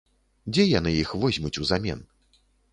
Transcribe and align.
Дзе 0.53 0.65
яны 0.79 0.95
іх 1.03 1.13
возьмуць 1.27 1.53
узамен? 1.67 2.05